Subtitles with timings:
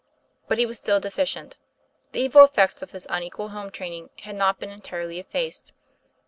[0.47, 1.57] But he was still deficient;
[2.11, 5.73] the evil effects of his unequal home training had not been entirely effaced.